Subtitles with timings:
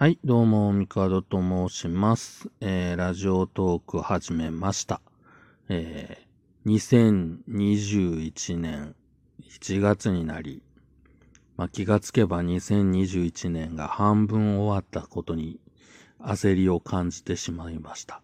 [0.00, 2.48] はい、どうも、ミカドと申します。
[2.62, 5.02] えー、ラジオトーク始めました。
[5.68, 8.94] えー、2021年
[9.42, 10.62] 1月になり、
[11.58, 15.60] まあ、気がつけば2021年が半分終わったことに
[16.18, 18.22] 焦りを感じてしまいました。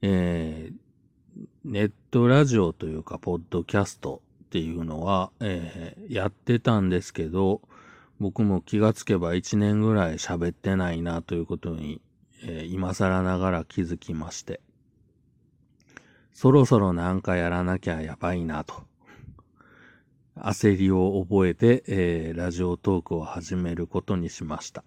[0.00, 7.62] えー、ネットラジオというか、ポッドキャストっていうのは、えー、やってたんですけど、
[8.20, 12.00] 僕も気がつけば1年ぐらい喋ってないなということに、
[12.42, 14.60] えー、今更ながら気づきまして、
[16.32, 18.82] そろそろなんかやらなきゃやばいなと、
[20.36, 24.84] 焦りを覚えて、えー、ラジオトークを始めることにしました。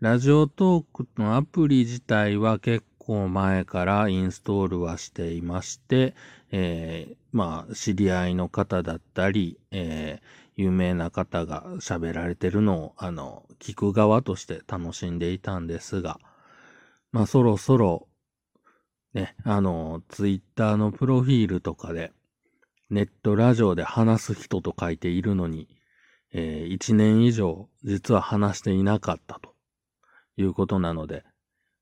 [0.00, 6.14] ラジオトークのアプリ自体は結構前からインストールはしていまして、
[6.50, 16.18] えー、まあ、知り合いの方だったり、えー、有名な方が喋られてるのを、あの、聞く側として楽しんでいたんですが、
[17.12, 18.08] まあそろそろ、
[19.12, 22.12] ね、あの、ツイッターのプロフィールとかで、
[22.88, 25.68] ネットラジオで話す人と書いているのに、
[26.32, 29.54] えー、1年以上実は話していなかったと
[30.36, 31.24] いうことなので、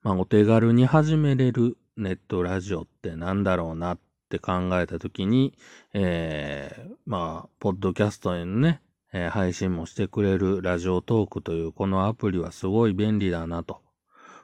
[0.02, 5.54] まあお手軽に始めれるネットラジオってなんだろうなって考えたときに、
[5.92, 8.80] えー、まあ、ポッドキャストへのね、
[9.12, 13.82] えー、配信もしてくれるラジオトークというこのアプリはすごい便利だなと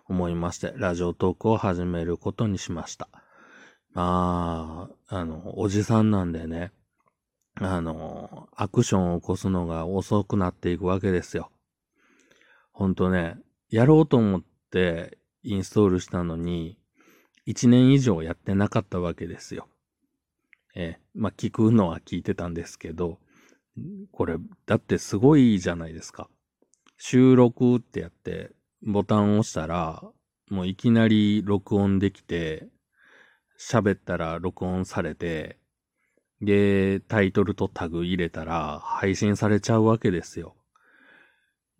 [0.06, 3.08] 思いまして、ラジオトークを始めることにしました。
[3.94, 6.70] まあ、あの、おじさんなんでね、
[7.60, 11.50] あの、アクションを起こすのが遅くなっていくわけですよ。
[12.72, 13.38] ほんとね、
[13.70, 16.78] やろうと思ってインストールしたのに、
[17.46, 19.66] 1年以上やってなかったわけですよ。
[20.76, 23.18] えー、まあ、聞くのは聞いてたんですけど、
[24.12, 26.28] これ、だってすごいじゃないですか。
[26.98, 28.50] 収録ってやって、
[28.82, 30.02] ボタンを押したら、
[30.50, 32.68] もういきなり録音できて、
[33.58, 35.58] 喋ったら録音されて、
[36.42, 40.56] で、タイトルとタグ入れたら配信されちゃうわけですよ。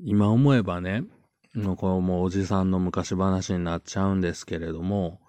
[0.00, 1.04] 今思えばね、
[1.58, 5.20] もうこれもおじさんの昔話になっちゃうんですけれども、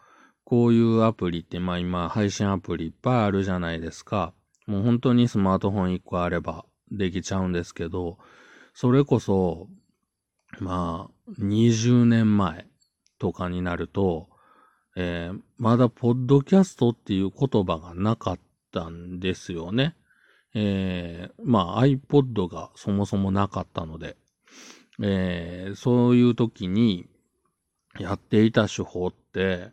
[0.44, 4.34] こういうアプリって、まあ今配信アプリいっぱいあるじゃないですか。
[4.68, 8.20] もう本当にスマートフォン1個あればできちゃうんですけど、
[8.74, 9.68] それこそ、
[10.60, 12.68] まあ、20年前
[13.18, 14.30] とかになると、
[14.96, 18.40] えー、まだポッドキャストっていう言葉がなかっ
[18.72, 19.96] たんですよね。
[20.54, 24.18] えー、まあ iPod がそもそもなかったので、
[25.02, 27.08] えー、そういう時に
[28.00, 29.72] やっていた手法って、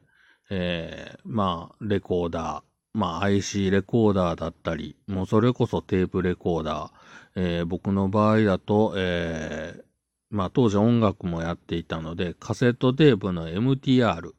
[0.50, 6.91] えー、まあ、レコーダー、まあ、IC レコーダーだったり、もうそれこそテープレコーダー、
[7.34, 9.82] えー、僕の場合だと、えー、
[10.31, 14.32] まあ、当時音楽もやっていたので、カセットテープの MTR っ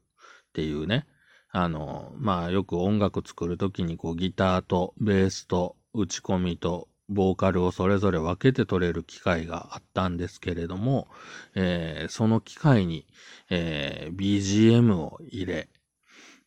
[0.53, 1.05] ていうね、
[1.51, 11.07] あの、まあ、よく音楽作るときに、こう、ギターとベースと打ち込みとボーカルをそれぞれ分けて取れる機械があったんですけれども、
[11.55, 13.07] えー、その機械に、
[13.49, 15.69] えー、BGM を入れ、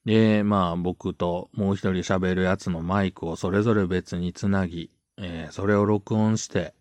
[0.05, 6.75] で、まあ僕ともう一人喋るやつのマイクをそれぞれ別につなぎ、えー、それを録音して、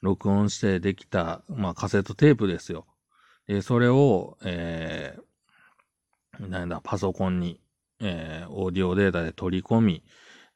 [0.00, 2.86] 録音してできた、まあカセットテープですよ。
[3.46, 7.60] で、それを、えー、なんだ、パソコンに、
[8.00, 10.04] えー、オーディオデータで取り込み、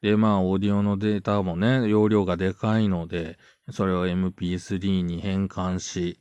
[0.03, 3.39] で、まあ、オーディオのデータもね、容量がでかいので、
[3.71, 6.19] それを MP3 に変換し、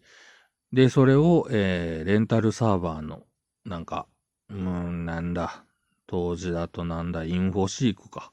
[0.72, 3.24] で、それを、えー、レンタルサーバーの、
[3.64, 4.06] なんか、
[4.48, 5.64] うん、なんだ、
[6.06, 8.32] 当時だとなんだ、インフォシークか。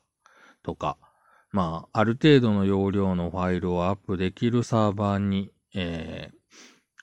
[0.61, 0.97] とか。
[1.51, 6.29] まあ、ある程度の容量のファイルをアップできるサーバーに、え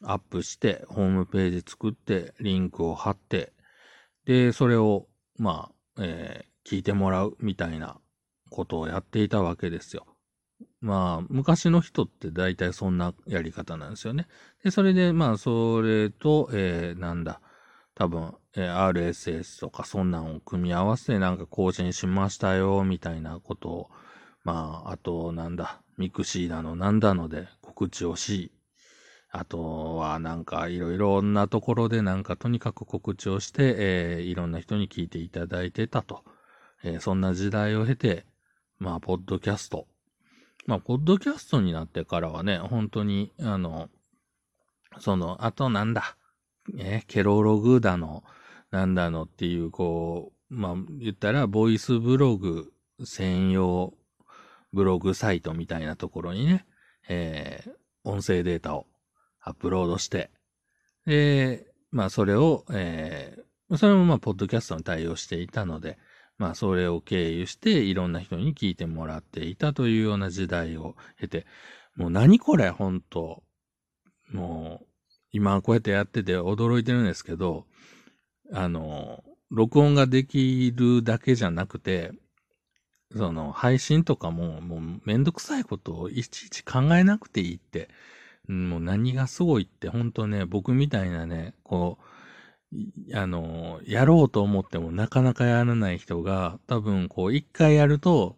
[0.02, 3.52] ー、アップして、ホームページ作って、リンクを貼って、
[4.24, 7.98] で、それを、まあ、えー、聞いてもらうみたいな
[8.50, 10.06] ことをやっていたわけですよ。
[10.80, 14.26] まあ、昔の人って大体そんなやり方なんですよね。
[14.62, 17.40] で、それで、まあ、それと、えー、なんだ、
[17.94, 23.90] 多分、え RSS とかそんなんを組み合わせてなんか更新しましたよ、みたいなことを、
[24.44, 28.52] まあ、あと、なんだ、ミクシーだの、なんだので告知をし、
[29.30, 36.24] あとはなんかいろいろなところでなんかとにかく告知をして、えー、いろんな人に聞いていただいてたと。
[36.84, 38.24] えー、そんな時代を経て、
[38.78, 39.86] まあ、ポッドキャスト。
[40.66, 43.88] まあ、ポッドキャストになってからはね、本当に、あの、
[44.98, 46.16] その、あとなんだ、
[46.72, 48.24] ね、ケロログだの、
[48.70, 52.72] なんだのっていう、こう、まあ、言ったら、ボイスブログ
[53.04, 53.94] 専用
[54.72, 56.66] ブログサイトみたいなところにね、
[57.08, 57.70] えー、
[58.04, 58.86] 音声データを
[59.40, 60.30] アップロードして、
[61.06, 65.98] で、まあ、それを、えー、それもまあ、ポッドキャストに対応していたので、
[66.38, 71.46] まあ、それを経由して、いろんな人に聞いてもらっていたというような時代を経て、
[71.96, 73.42] もう何これ、本当。
[74.30, 74.86] もう、
[75.32, 77.66] 今こうやってやってて驚いてるんですけど、
[78.52, 82.12] あの、録音ができるだけじゃなくて、
[83.14, 87.88] その、配信とかも、もうめんどくさいことをいちいち考えなくていいって、
[88.48, 92.04] もう何がすごいって、本当ね、僕みたいなね、こう、
[93.14, 98.36] あの、やろうと思ってもなかなかやらない人が、多分こう、一回やると、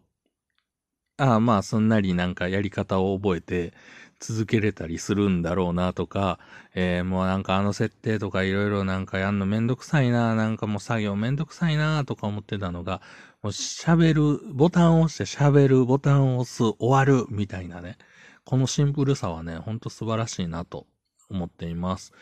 [1.16, 3.74] ああ、まあ、すんなりなんかやり方を覚えて
[4.20, 6.38] 続けれたりするんだろうなとか、
[6.74, 13.00] えー、もうなんかあの設定とかいろいろなんかやんのめんどくさいな、なんかもう作業めんどくさいなとか思ってたのが、
[13.42, 17.98] もう喋る、ボタンを押して喋る、ボタンを押す、終わる、みたいなね。
[18.44, 20.86] このシンプルさはね、ほんと素晴らしいなと
[21.30, 22.12] 思っています。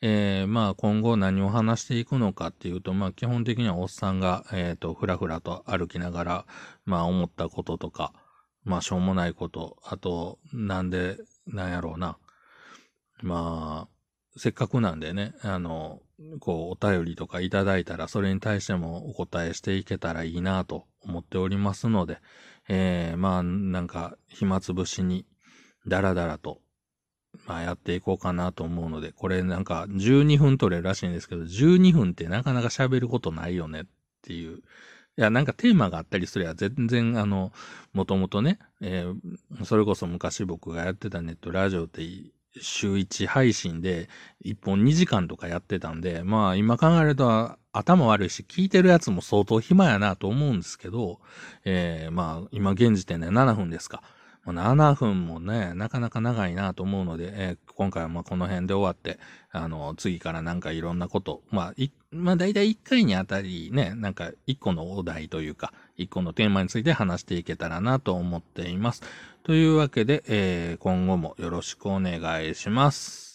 [0.00, 6.46] えー、まあ今後何を話していくのかっていうと、まあ基本的にはおっさんが、えっ、ー、と、ふらふらと歩きながら、
[6.84, 8.12] まあ思ったこととか、
[8.64, 11.16] まあしょうもないこと、あと、なんで、
[11.46, 12.18] なんやろうな。
[13.22, 13.96] まあ、
[14.38, 16.00] せっかくなんでね、あの、
[16.40, 22.18] こう、お便りとかいただいたら、それに対してもお答えしていけたらいいなと思っておりますので、
[22.68, 25.26] えー、まあ、なんか、暇つぶしに、
[25.86, 26.60] だらだらと、
[27.46, 33.84] まあ、やっていこうかなと思うので、これなんか、12分取れるらしいんですけど、12分ってなかなか喋ることないよねっ
[34.22, 34.58] ていう。
[34.58, 34.60] い
[35.16, 37.52] や、なんかテーマがあったりすれば全然、あの、
[37.92, 42.02] もともとね、えー、それこそ昔僕がやってたネットラジオって
[42.60, 44.08] 週1配信で
[44.44, 51.20] 1本2時間とかやってたんで、まあ今考えると頭悪いし聞いてるやつも相当暇やなと思うんですけど、
[51.64, 54.02] えー、まあ今現時点で7分ですか。
[54.52, 59.18] 7分もね、なかなか長いなと思うので、えー、今回はまこの辺で終わって、
[59.50, 69.02] あの、次からなんかいろんなこと、まあ、い、まあ大体1回にあたりね、なんか1個のお題というか、1個のテーマについて話していけたらなと思っています。
[69.42, 73.25] というわけで、えー、今後もよろしくお願いします。